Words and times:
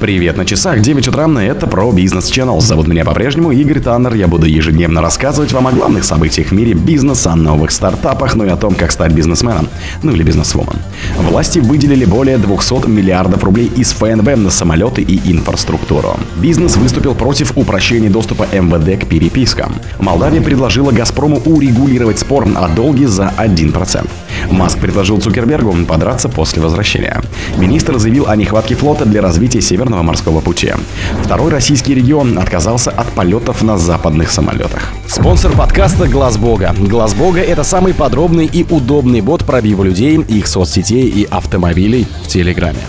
Привет 0.00 0.36
на 0.36 0.44
часах, 0.44 0.80
9 0.80 1.08
утра, 1.08 1.28
это 1.42 1.66
про 1.66 1.90
бизнес 1.90 2.30
Channel. 2.30 2.60
Зовут 2.60 2.86
меня 2.86 3.04
по-прежнему 3.04 3.50
Игорь 3.50 3.80
Таннер. 3.80 4.14
Я 4.14 4.28
буду 4.28 4.46
ежедневно 4.46 5.02
рассказывать 5.02 5.50
вам 5.52 5.66
о 5.66 5.72
главных 5.72 6.04
событиях 6.04 6.48
в 6.48 6.52
мире 6.52 6.74
бизнеса, 6.74 7.32
о 7.32 7.36
новых 7.36 7.72
стартапах, 7.72 8.36
ну 8.36 8.44
и 8.44 8.48
о 8.48 8.56
том, 8.56 8.76
как 8.76 8.92
стать 8.92 9.10
бизнесменом, 9.10 9.66
ну 10.04 10.12
или 10.12 10.22
бизнесвумен. 10.22 10.76
Власти 11.18 11.58
выделили 11.58 12.04
более 12.04 12.38
200 12.38 12.88
миллиардов 12.88 13.42
рублей 13.42 13.72
из 13.76 13.90
ФНБ 13.90 14.36
на 14.36 14.50
самолеты 14.50 15.02
и 15.02 15.32
инфраструктуру. 15.32 16.16
Бизнес 16.36 16.76
выступил 16.76 17.16
против 17.16 17.56
упрощения 17.56 18.08
доступа 18.08 18.46
МВД 18.52 19.04
к 19.04 19.08
перепискам. 19.08 19.74
Молдавия 19.98 20.40
предложила 20.40 20.92
«Газпрому» 20.92 21.42
урегулировать 21.44 22.20
спор 22.20 22.46
о 22.54 22.68
долге 22.68 23.08
за 23.08 23.34
1%. 23.36 24.08
Маск 24.50 24.78
предложил 24.78 25.20
Цукербергу 25.20 25.74
подраться 25.86 26.28
после 26.28 26.62
возвращения. 26.62 27.20
Министр 27.56 27.98
заявил 27.98 28.28
о 28.28 28.36
нехватке 28.36 28.74
флота 28.74 29.04
для 29.04 29.22
развития 29.22 29.60
Северного 29.60 30.02
морского 30.02 30.40
пути. 30.40 30.72
Второй 31.22 31.50
российский 31.50 31.94
регион 31.94 32.38
отказался 32.38 32.90
от 32.90 33.08
полетов 33.08 33.62
на 33.62 33.78
западных 33.78 34.30
самолетах. 34.30 34.92
Спонсор 35.06 35.52
подкаста 35.52 36.08
Глаз 36.08 36.36
Бога. 36.36 36.74
Глаз 36.78 37.14
Бога 37.14 37.40
это 37.40 37.64
самый 37.64 37.94
подробный 37.94 38.46
и 38.46 38.64
удобный 38.68 39.20
бот 39.20 39.44
пробива 39.44 39.82
людей, 39.82 40.16
их 40.20 40.46
соцсетей 40.46 41.08
и 41.08 41.24
автомобилей 41.24 42.06
в 42.24 42.28
Телеграме. 42.28 42.80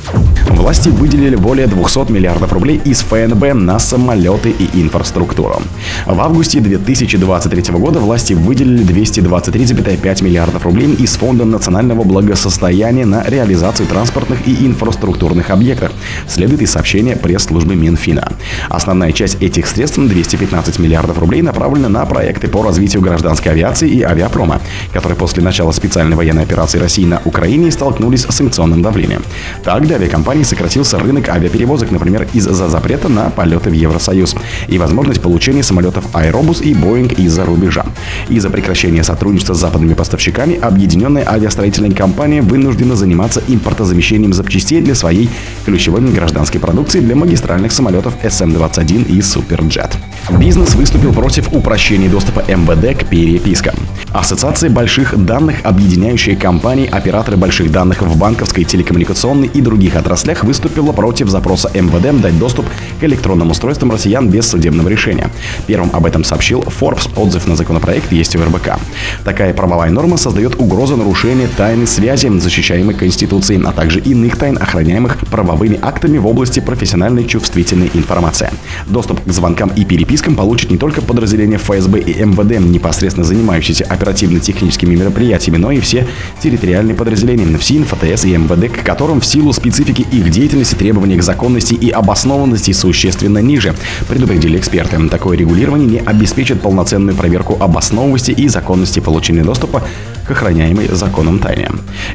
Власти 0.49 0.89
выделили 0.89 1.35
более 1.35 1.67
200 1.67 2.11
миллиардов 2.11 2.51
рублей 2.53 2.81
из 2.83 3.01
ФНБ 3.01 3.53
на 3.53 3.77
самолеты 3.77 4.49
и 4.49 4.81
инфраструктуру. 4.81 5.61
В 6.07 6.19
августе 6.19 6.59
2023 6.59 7.73
года 7.75 7.99
власти 7.99 8.33
выделили 8.33 8.83
223,5 8.83 10.23
миллиардов 10.23 10.65
рублей 10.65 10.93
из 10.95 11.15
Фонда 11.17 11.45
национального 11.45 12.03
благосостояния 12.03 13.05
на 13.05 13.23
реализацию 13.23 13.87
транспортных 13.87 14.47
и 14.47 14.65
инфраструктурных 14.65 15.51
объектов, 15.51 15.91
следует 16.27 16.61
из 16.63 16.71
сообщения 16.71 17.15
пресс-службы 17.15 17.75
Минфина. 17.75 18.33
Основная 18.69 19.11
часть 19.11 19.41
этих 19.41 19.67
средств, 19.67 19.99
215 19.99 20.79
миллиардов 20.79 21.19
рублей, 21.19 21.43
направлена 21.43 21.89
на 21.89 22.05
проекты 22.05 22.47
по 22.47 22.63
развитию 22.63 23.03
гражданской 23.03 23.51
авиации 23.51 23.89
и 23.89 24.01
авиапрома, 24.01 24.61
которые 24.93 25.17
после 25.17 25.43
начала 25.43 25.71
специальной 25.71 26.15
военной 26.15 26.43
операции 26.43 26.79
России 26.79 27.05
на 27.05 27.21
Украине 27.23 27.71
столкнулись 27.71 28.25
с 28.25 28.35
санкционным 28.35 28.81
давлением. 28.81 29.23
Так, 29.63 29.83
для 29.85 29.97
авиакомпаний 30.39 30.45
сократился 30.45 30.99
рынок 30.99 31.29
авиаперевозок, 31.29 31.91
например, 31.91 32.27
из-за 32.33 32.69
запрета 32.69 33.09
на 33.09 33.29
полеты 33.29 33.69
в 33.69 33.73
Евросоюз 33.73 34.35
и 34.67 34.77
возможность 34.77 35.21
получения 35.21 35.63
самолетов 35.63 36.05
Аэробус 36.13 36.61
и 36.61 36.73
Боинг 36.73 37.13
из-за 37.13 37.45
рубежа. 37.45 37.85
Из-за 38.29 38.49
прекращения 38.49 39.03
сотрудничества 39.03 39.53
с 39.53 39.59
западными 39.59 39.93
поставщиками 39.93 40.55
объединенная 40.55 41.23
авиастроительная 41.27 41.91
компания 41.91 42.41
вынуждена 42.41 42.95
заниматься 42.95 43.41
импортозамещением 43.47 44.33
запчастей 44.33 44.81
для 44.81 44.95
своей 44.95 45.29
ключевой 45.65 46.01
гражданской 46.01 46.59
продукции 46.59 47.01
для 47.01 47.15
магистральных 47.15 47.71
самолетов 47.71 48.13
SM-21 48.23 49.07
и 49.11 49.21
Суперджет. 49.21 49.97
Бизнес 50.39 50.75
выступил 50.75 51.11
против 51.13 51.51
упрощения 51.51 52.09
доступа 52.09 52.43
МВД 52.47 52.97
к 52.97 53.05
перепискам. 53.09 53.75
Ассоциация 54.11 54.69
больших 54.69 55.25
данных, 55.25 55.57
объединяющая 55.63 56.35
компании, 56.35 56.87
операторы 56.87 57.37
больших 57.37 57.71
данных 57.71 58.01
в 58.01 58.17
банковской, 58.17 58.63
телекоммуникационной 58.63 59.47
и 59.47 59.61
других 59.61 59.95
отраслях, 59.95 60.18
выступила 60.43 60.91
против 60.91 61.29
запроса 61.29 61.69
МВД 61.73 62.21
дать 62.21 62.37
доступ 62.37 62.65
к 62.99 63.03
электронным 63.03 63.51
устройствам 63.51 63.91
россиян 63.91 64.29
без 64.29 64.47
судебного 64.47 64.89
решения. 64.89 65.29
Первым 65.67 65.89
об 65.93 66.05
этом 66.05 66.23
сообщил 66.23 66.61
Forbes. 66.61 67.09
Отзыв 67.15 67.47
на 67.47 67.55
законопроект 67.55 68.11
есть 68.11 68.35
у 68.35 68.43
РБК. 68.43 68.79
Такая 69.23 69.53
правовая 69.53 69.89
норма 69.89 70.17
создает 70.17 70.59
угрозу 70.59 70.97
нарушения 70.97 71.47
тайны 71.55 71.87
связи, 71.87 72.27
защищаемой 72.39 72.95
Конституцией, 72.95 73.61
а 73.65 73.71
также 73.71 73.99
иных 73.99 74.37
тайн, 74.37 74.57
охраняемых 74.61 75.17
правовыми 75.31 75.79
актами 75.81 76.17
в 76.17 76.27
области 76.27 76.59
профессиональной 76.59 77.25
чувствительной 77.25 77.89
информации. 77.93 78.49
Доступ 78.87 79.23
к 79.23 79.31
звонкам 79.31 79.71
и 79.75 79.85
перепискам 79.85 80.35
получат 80.35 80.71
не 80.71 80.77
только 80.77 81.01
подразделения 81.01 81.57
ФСБ 81.57 81.99
и 81.99 82.23
МВД, 82.23 82.59
непосредственно 82.59 83.25
занимающиеся 83.25 83.85
оперативно-техническими 83.85 84.95
мероприятиями, 84.95 85.57
но 85.57 85.71
и 85.71 85.79
все 85.79 86.07
территориальные 86.41 86.95
подразделения 86.95 87.57
ФСИН, 87.57 87.85
ФТС 87.85 88.25
и 88.25 88.37
МВД, 88.37 88.71
к 88.71 88.83
которым 88.83 89.21
в 89.21 89.25
силу 89.25 89.53
специфики 89.53 90.05
их 90.11 90.29
деятельности 90.29 90.75
требования 90.75 91.17
к 91.17 91.23
законности 91.23 91.73
и 91.73 91.89
обоснованности 91.89 92.71
существенно 92.89 93.37
ниже, 93.37 93.75
предупредили 94.07 94.57
эксперты. 94.57 94.97
Такое 95.09 95.37
регулирование 95.37 95.87
не 95.87 95.99
обеспечит 95.99 96.61
полноценную 96.61 97.15
проверку 97.15 97.55
обоснованности 97.59 98.31
и 98.31 98.47
законности 98.47 98.99
получения 98.99 99.43
доступа 99.43 99.83
к 100.25 100.31
охраняемой 100.31 100.87
законом 100.91 101.39
тайне. 101.39 101.69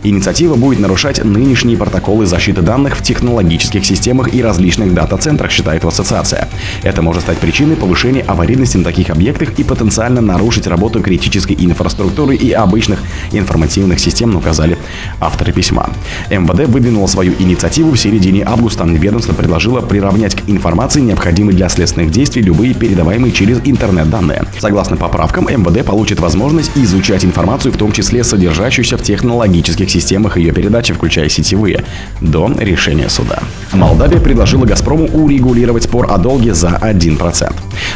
Инициатива 0.04 0.54
будет 0.54 0.78
нарушать 0.78 1.24
нынешние 1.24 1.76
протоколы 1.76 2.26
защиты 2.26 2.62
данных 2.62 2.96
в 2.96 3.02
технологических 3.02 3.84
системах 3.84 4.32
и 4.32 4.42
различных 4.42 4.94
дата-центрах, 4.94 5.50
считает 5.50 5.84
ассоциация. 5.84 6.48
Это 6.82 7.02
может 7.02 7.22
стать 7.22 7.38
причиной 7.38 7.74
повышения 7.76 8.22
аварийности 8.22 8.76
на 8.76 8.84
таких 8.84 9.10
объектах 9.10 9.58
и 9.58 9.64
потенциально 9.64 10.20
нарушить 10.20 10.68
работу 10.68 11.00
критической 11.00 11.56
инфраструктуры 11.58 12.36
и 12.36 12.52
обычных 12.52 13.00
информативных 13.32 13.98
систем, 13.98 14.36
указали 14.36 14.78
авторы 15.20 15.52
письма. 15.52 15.90
МВД 16.30 16.68
выдвинула 16.68 17.08
свою 17.08 17.32
инициативу 17.38 17.90
в 17.92 17.96
середине 17.96 18.44
августа. 18.44 18.84
Ведомство 18.84 19.32
предложило 19.32 19.80
приравнять 19.80 20.34
к 20.34 20.48
информации, 20.64 21.02
необходимой 21.02 21.52
для 21.52 21.68
следственных 21.68 22.10
действий, 22.10 22.40
любые 22.40 22.72
передаваемые 22.72 23.32
через 23.32 23.60
интернет-данные. 23.64 24.44
Согласно 24.58 24.96
поправкам, 24.96 25.44
МВД 25.44 25.84
получит 25.84 26.20
возможность 26.20 26.70
изучать 26.74 27.22
информацию, 27.22 27.70
в 27.70 27.76
том 27.76 27.92
числе 27.92 28.24
содержащуюся 28.24 28.96
в 28.96 29.02
технологических 29.02 29.90
системах 29.90 30.38
ее 30.38 30.52
передачи, 30.52 30.94
включая 30.94 31.28
сетевые, 31.28 31.84
до 32.22 32.50
решения 32.58 33.10
суда. 33.10 33.40
Молдавия 33.74 34.20
предложила 34.20 34.64
«Газпрому» 34.64 35.04
урегулировать 35.04 35.82
спор 35.82 36.06
о 36.10 36.16
долге 36.16 36.54
за 36.54 36.68
1%. 36.68 37.52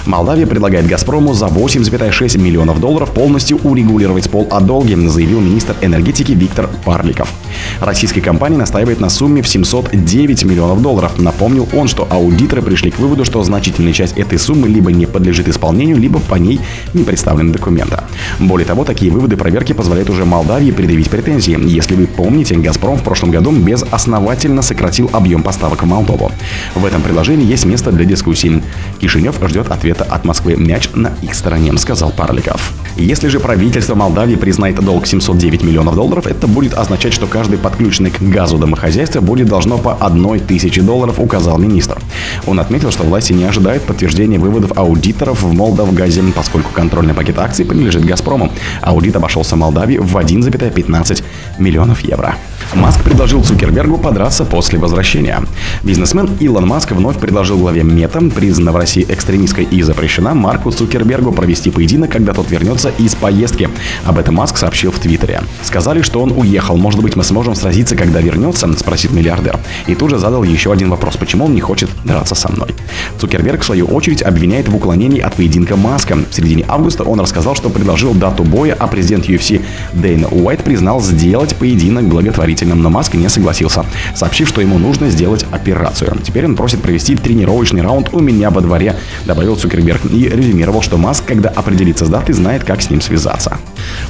Молдавия 0.07 0.47
предлагает 0.47 0.87
«Газпрому» 0.87 1.35
за 1.35 1.47
8,6 1.47 2.39
миллионов 2.39 2.81
долларов 2.81 3.11
полностью 3.13 3.59
урегулировать 3.59 4.25
спор 4.25 4.47
о 4.51 4.61
долге, 4.61 4.97
заявил 5.09 5.41
министр 5.41 5.75
энергетики 5.81 6.33
Виктор 6.33 6.69
Парликов. 6.85 7.33
Российская 7.81 8.21
компания 8.21 8.57
настаивает 8.57 9.01
на 9.01 9.09
сумме 9.09 9.43
в 9.43 9.49
709 9.49 10.45
миллионов 10.45 10.83
долларов. 10.83 11.19
Напомнил 11.19 11.69
он, 11.73 11.89
что 11.89 12.07
аудиторы 12.11 12.63
пришли 12.63 12.91
к 12.91 12.99
выводу, 12.99 13.25
что 13.25 13.43
значительная 13.43 13.93
часть 13.93 14.17
этой 14.17 14.39
суммы 14.39 14.69
либо 14.69 14.93
не 14.93 15.07
подлежит 15.07 15.49
исполнению, 15.49 15.97
либо 15.99 16.21
по 16.21 16.37
ней 16.37 16.61
не 16.95 17.05
представлены 17.05 17.53
документы. 17.53 17.99
Более 18.39 18.67
того, 18.67 18.85
такие 18.85 19.11
выводы 19.11 19.37
проверки 19.37 19.73
позволяют 19.73 20.11
уже 20.11 20.25
Молдавии 20.25 20.71
предъявить 20.71 21.11
претензии. 21.11 21.57
Если 21.61 21.95
вы 21.95 22.07
помните, 22.07 22.57
«Газпром» 22.57 22.99
в 22.99 23.03
прошлом 23.03 23.31
году 23.31 23.51
безосновательно 23.53 24.63
сократил 24.63 25.11
объем 25.13 25.43
поставок 25.43 25.83
в 25.83 25.87
Молдову. 25.87 26.31
В 26.75 26.85
этом 26.85 27.03
предложении 27.03 27.47
есть 27.47 27.65
место 27.65 27.93
для 27.93 28.05
дискуссий. 28.05 28.63
Кишинев 28.99 29.37
ждет 29.49 29.71
ответа 29.71 30.05
от 30.05 30.25
Москвы. 30.25 30.57
Мяч 30.57 30.91
на 30.95 31.13
их 31.23 31.35
стороне, 31.35 31.77
сказал 31.79 32.11
Парликов. 32.11 32.73
Если 32.97 33.29
же 33.29 33.39
правительство 33.39 33.95
Молдавии 33.95 34.35
признает 34.35 34.85
долг 34.85 35.07
709 35.07 35.63
миллионов 35.63 35.95
долларов, 35.95 36.27
это 36.27 36.49
будет 36.49 36.75
означать, 36.75 37.13
что 37.13 37.27
каждый 37.27 37.59
подключенный 37.59 38.11
к 38.11 38.21
газу 38.21 38.59
домохозяйство 38.59 39.21
будет 39.21 39.49
должно 39.49 39.79
по 39.79 39.95
одной 39.95 40.41
тысяче 40.41 40.83
долларов, 40.83 41.21
указал 41.21 41.59
министр. 41.59 41.99
Он 42.47 42.59
отметил, 42.59 42.91
что 42.91 43.05
власти 43.05 43.33
не 43.33 43.45
ожидают 43.45 43.85
подтверждения 43.85 44.39
выводов 44.39 44.77
аудиторов 44.77 45.43
в 45.43 45.53
Молдавгазе, 45.53 46.23
поскольку 46.35 46.73
контрольный 46.73 47.15
пакет 47.15 47.39
акций 47.39 47.65
принадлежит 47.65 48.05
«Газпрому». 48.05 48.51
Аудит 48.83 49.15
обошелся 49.15 49.55
Молдавии 49.55 49.99
в 49.99 50.17
1,15 50.17 51.23
миллионов 51.59 52.01
евро. 52.01 52.35
Маск 52.75 53.03
предложил 53.03 53.45
Цукербергу 53.45 53.99
подраться 53.99 54.45
после 54.45 54.79
возвращения. 54.79 55.43
Бизнесмен 55.83 56.29
Илон 56.41 56.67
Маск 56.67 56.93
вновь 56.93 57.19
предложил 57.19 57.59
главе 57.59 57.83
Мета, 57.83 58.21
признанного 58.35 58.79
в 58.79 58.88
России 58.89 59.05
экстремистской 59.07 59.65
и 59.65 59.83
запрещена, 59.83 60.33
Марку 60.33 60.71
Цукербергу 60.71 61.31
провести 61.31 61.71
поединок, 61.71 62.11
когда 62.11 62.33
тот 62.33 62.51
вернется 62.51 62.89
из 62.97 63.15
поездки. 63.15 63.69
Об 64.07 64.19
этом 64.19 64.37
Маск 64.37 64.57
сообщил 64.57 64.91
в 64.93 64.99
Твиттере. 64.99 65.43
Сказали, 65.63 66.01
что 66.01 66.23
он 66.23 66.33
уехал. 66.33 66.79
Может 66.79 67.03
быть, 67.03 67.15
мы 67.15 67.23
сможем 67.23 67.55
сразиться, 67.55 67.97
когда 67.97 68.23
вернется? 68.23 68.67
Спросит 68.79 69.13
миллиардер. 69.13 69.59
И 69.89 69.95
тут 69.95 70.09
же 70.09 70.19
задал 70.19 70.43
еще 70.43 70.73
один 70.73 70.89
вопрос. 70.89 71.19
Почему 71.19 71.45
он 71.45 71.55
не 71.55 71.61
хочет 71.61 71.91
драться 72.03 72.35
со 72.35 72.51
мной? 72.51 72.75
Цукерберг, 73.21 73.61
в 73.61 73.67
свою 73.67 73.85
очередь, 73.85 74.23
обвиняет 74.23 74.69
в 74.71 74.75
уклонении 74.75 75.21
от 75.21 75.35
поединка 75.35 75.77
Маска. 75.77 76.17
В 76.17 76.35
середине 76.35 76.65
августа 76.67 77.05
он 77.05 77.21
рассказал, 77.21 77.55
что 77.55 77.69
предложил 77.69 78.15
дату 78.15 78.43
боя, 78.43 78.75
а 78.79 78.87
президент 78.87 79.29
UFC 79.29 79.61
Дэйна 79.93 80.29
Уайт 80.29 80.65
признал 80.65 81.03
сделать 81.03 81.55
поединок 81.57 82.07
благотворительным, 82.07 82.81
но 82.81 82.89
Маск 82.89 83.13
не 83.13 83.29
согласился, 83.29 83.85
сообщив, 84.15 84.49
что 84.49 84.63
ему 84.63 84.79
нужно 84.79 85.11
сделать 85.11 85.45
операцию. 85.51 86.17
Теперь 86.25 86.47
он 86.47 86.57
просит 86.57 86.81
провести 86.81 87.17
тренировочный 87.17 87.83
раунд 87.83 88.09
у 88.13 88.21
меня 88.21 88.49
во 88.49 88.63
дворе, 88.63 88.78
добавил 89.27 89.49
заявил 89.49 89.57
Цукерберг 89.57 90.05
и 90.13 90.29
резюмировал, 90.29 90.83
что 90.83 90.99
Маск, 90.99 91.25
когда 91.25 91.49
определится 91.49 92.05
с 92.05 92.09
датой, 92.09 92.35
знает, 92.35 92.65
как 92.65 92.83
с 92.83 92.91
ним 92.91 93.01
связаться. 93.01 93.59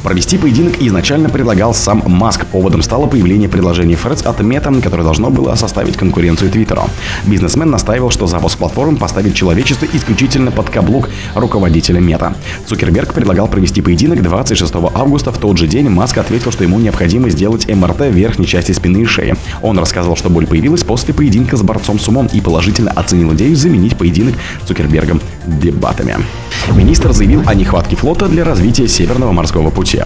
Провести 0.03 0.39
поединок 0.39 0.81
изначально 0.81 1.29
предлагал 1.29 1.75
сам 1.75 2.03
Маск. 2.07 2.47
Поводом 2.47 2.83
стало 2.83 3.07
появление 3.07 3.49
предложений 3.49 3.97
Фредс 3.97 4.23
от 4.23 4.41
Мета, 4.41 4.73
которое 4.83 5.05
должно 5.05 5.31
было 5.31 5.55
составить 5.55 5.97
конкуренцию 5.97 6.51
Твиттеру. 6.51 6.83
Бизнесмен 7.27 7.71
настаивал, 7.71 8.11
что 8.11 8.27
запуск 8.27 8.59
платформы 8.59 8.97
поставит 8.97 9.35
человечество 9.35 9.87
исключительно 9.93 10.51
под 10.51 10.71
каблук 10.71 11.09
руководителя 11.35 12.01
Мета. 12.01 12.35
Цукерберг 12.67 13.15
предлагал 13.15 13.49
провести 13.49 13.81
поединок 13.81 14.23
26 14.23 14.75
августа. 14.95 15.31
В 15.33 15.39
тот 15.39 15.59
же 15.59 15.67
день 15.67 15.89
Маск 15.89 16.19
ответил, 16.19 16.51
что 16.51 16.65
ему 16.65 16.79
необходимо 16.79 17.31
сделать 17.31 17.69
МРТ 17.69 18.11
верхней 18.11 18.47
части 18.47 18.73
спины 18.73 18.99
и 19.03 19.05
шеи. 19.05 19.37
Он 19.63 19.79
рассказал, 19.79 20.17
что 20.17 20.31
боль 20.31 20.47
появилась 20.47 20.83
после 20.83 21.15
поединка 21.15 21.57
с 21.57 21.63
борцом 21.63 21.99
с 21.99 22.09
умом 22.09 22.29
и 22.33 22.41
положительно 22.41 22.91
оценил 22.91 23.35
идею 23.35 23.57
заменить 23.57 23.97
поединок 23.97 24.35
Цукербергом 24.67 25.21
дебатами. 25.47 26.17
Министр 26.75 27.13
заявил 27.13 27.43
о 27.47 27.55
нехватке 27.55 27.97
флота 27.97 28.29
для 28.29 28.45
развития 28.45 28.87
Северного 28.89 29.33
морского 29.33 29.71
пути. 29.71 30.03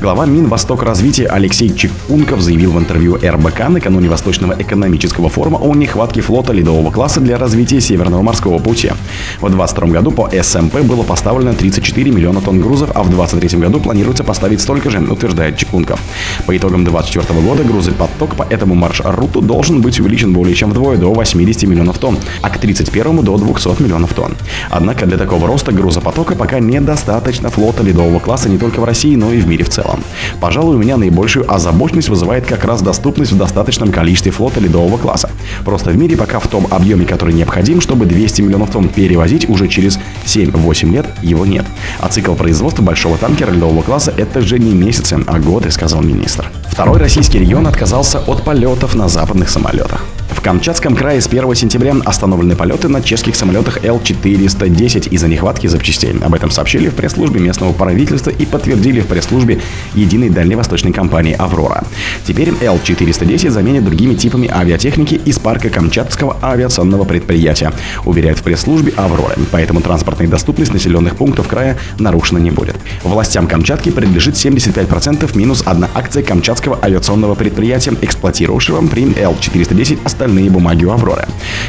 Глава 0.00 0.24
Минвосток 0.24 0.82
развития 0.82 1.26
Алексей 1.26 1.74
Чекунков 1.74 2.40
заявил 2.40 2.72
в 2.72 2.78
интервью 2.78 3.16
РБК 3.16 3.68
накануне 3.68 4.08
Восточного 4.08 4.54
экономического 4.58 5.28
форума 5.28 5.58
о 5.58 5.74
нехватке 5.74 6.22
флота 6.22 6.52
ледового 6.52 6.90
класса 6.90 7.20
для 7.20 7.38
развития 7.38 7.80
Северного 7.80 8.22
морского 8.22 8.58
пути. 8.58 8.92
В 9.40 9.48
2022 9.50 9.88
году 9.88 10.10
по 10.10 10.30
СМП 10.42 10.80
было 10.80 11.02
поставлено 11.02 11.52
34 11.52 12.10
миллиона 12.10 12.40
тонн 12.40 12.60
грузов, 12.60 12.90
а 12.94 13.02
в 13.02 13.10
2023 13.10 13.60
году 13.60 13.80
планируется 13.80 14.24
поставить 14.24 14.60
столько 14.60 14.90
же, 14.90 15.00
утверждает 15.00 15.58
Чекунков. 15.58 16.00
По 16.46 16.56
итогам 16.56 16.84
2024 16.84 17.40
года 17.40 17.62
грузопоток 17.62 18.36
по 18.36 18.44
этому 18.44 18.74
маршруту 18.74 19.42
должен 19.42 19.82
быть 19.82 20.00
увеличен 20.00 20.32
более 20.32 20.54
чем 20.54 20.70
вдвое 20.70 20.96
до 20.96 21.12
80 21.12 21.64
миллионов 21.64 21.98
тонн, 21.98 22.18
а 22.40 22.48
к 22.48 22.58
31 22.58 23.22
до 23.22 23.36
200 23.36 23.82
миллионов 23.82 23.95
тонн. 24.04 24.36
Однако 24.70 25.06
для 25.06 25.16
такого 25.16 25.46
роста 25.46 25.72
грузопотока 25.72 26.34
пока 26.34 26.58
недостаточно 26.58 27.50
флота 27.50 27.82
ледового 27.82 28.18
класса 28.18 28.48
не 28.48 28.58
только 28.58 28.80
в 28.80 28.84
России, 28.84 29.16
но 29.16 29.32
и 29.32 29.40
в 29.40 29.46
мире 29.46 29.64
в 29.64 29.70
целом. 29.70 30.02
Пожалуй, 30.40 30.76
у 30.76 30.78
меня 30.78 30.96
наибольшую 30.96 31.50
озабоченность 31.52 32.08
вызывает 32.08 32.46
как 32.46 32.64
раз 32.64 32.82
доступность 32.82 33.32
в 33.32 33.38
достаточном 33.38 33.92
количестве 33.92 34.32
флота 34.32 34.60
ледового 34.60 34.98
класса. 34.98 35.30
Просто 35.64 35.90
в 35.90 35.96
мире 35.96 36.16
пока 36.16 36.38
в 36.38 36.48
том 36.48 36.66
объеме, 36.70 37.06
который 37.06 37.34
необходим, 37.34 37.80
чтобы 37.80 38.06
200 38.06 38.42
миллионов 38.42 38.70
тонн 38.70 38.88
перевозить 38.88 39.48
уже 39.48 39.68
через 39.68 39.98
7-8 40.26 40.90
лет, 40.90 41.06
его 41.22 41.46
нет. 41.46 41.64
А 42.00 42.08
цикл 42.08 42.34
производства 42.34 42.82
большого 42.82 43.16
танкера 43.16 43.50
ледового 43.50 43.82
класса 43.82 44.12
это 44.16 44.40
же 44.40 44.58
не 44.58 44.72
месяцы, 44.72 45.18
а 45.26 45.38
годы, 45.38 45.70
сказал 45.70 46.02
министр. 46.02 46.50
Второй 46.68 46.98
российский 46.98 47.38
регион 47.38 47.66
отказался 47.66 48.18
от 48.18 48.42
полетов 48.42 48.94
на 48.94 49.08
западных 49.08 49.48
самолетах. 49.48 50.04
Камчатском 50.46 50.94
крае 50.94 51.20
с 51.20 51.26
1 51.26 51.56
сентября 51.56 51.96
остановлены 52.04 52.54
полеты 52.54 52.86
на 52.86 53.02
чешских 53.02 53.34
самолетах 53.34 53.84
Л-410 53.84 55.08
из-за 55.08 55.26
нехватки 55.26 55.66
запчастей. 55.66 56.14
Об 56.22 56.34
этом 56.34 56.52
сообщили 56.52 56.88
в 56.88 56.94
пресс-службе 56.94 57.40
местного 57.40 57.72
правительства 57.72 58.30
и 58.30 58.46
подтвердили 58.46 59.00
в 59.00 59.08
пресс-службе 59.08 59.60
единой 59.94 60.30
дальневосточной 60.30 60.92
компании 60.92 61.34
«Аврора». 61.36 61.82
Теперь 62.24 62.50
Л-410 62.60 63.50
заменят 63.50 63.84
другими 63.84 64.14
типами 64.14 64.48
авиатехники 64.48 65.16
из 65.16 65.40
парка 65.40 65.68
Камчатского 65.68 66.36
авиационного 66.40 67.02
предприятия, 67.02 67.72
уверяют 68.04 68.38
в 68.38 68.44
пресс-службе 68.44 68.92
«Аврора». 68.96 69.34
Поэтому 69.50 69.80
транспортная 69.80 70.28
доступность 70.28 70.72
населенных 70.72 71.16
пунктов 71.16 71.48
края 71.48 71.76
нарушена 71.98 72.38
не 72.38 72.52
будет. 72.52 72.76
Властям 73.02 73.48
Камчатки 73.48 73.90
принадлежит 73.90 74.36
75% 74.36 75.36
минус 75.36 75.64
одна 75.66 75.90
акция 75.92 76.22
Камчатского 76.22 76.78
авиационного 76.80 77.34
предприятия, 77.34 77.94
эксплуатировавшего 78.00 78.86
при 78.86 79.12
Л-410 79.12 79.98
остальные 80.04 80.35
остальные 80.36 80.50
бумаги 80.50 80.84
у 80.84 80.90
«Авроры». 80.90 81.24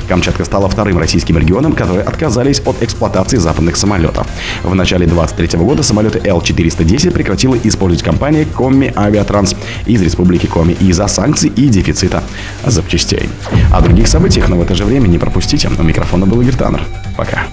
Камчатка 0.08 0.46
стала 0.46 0.68
вторым 0.68 0.98
российским 0.98 1.38
регионом, 1.38 1.74
которые 1.74 2.04
отказались 2.04 2.62
от 2.66 2.84
эксплуатации 2.84 3.38
западных 3.38 3.78
самолетов. 3.78 4.28
В 4.64 4.76
начале 4.76 5.06
2023 5.06 5.60
года 5.60 5.84
самолеты 5.84 6.20
Л-410 6.24 7.12
прекратила 7.12 7.58
использовать 7.64 8.04
компания 8.04 8.46
Коми 8.46 8.92
Авиатранс 8.96 9.56
из 9.86 10.02
Республики 10.02 10.48
Коми 10.48 10.74
из-за 10.74 11.08
санкций 11.08 11.50
и 11.50 11.70
дефицита 11.70 12.24
запчастей. 12.66 13.30
О 13.74 13.82
других 13.82 14.08
событиях, 14.08 14.50
но 14.50 14.58
в 14.58 14.62
это 14.62 14.76
же 14.76 14.84
время 14.84 15.08
не 15.08 15.18
пропустите. 15.18 15.70
У 15.80 15.84
микрофона 15.84 16.26
был 16.26 16.42
Игорь 16.42 16.56
Таннер. 16.56 16.82
Пока. 17.16 17.48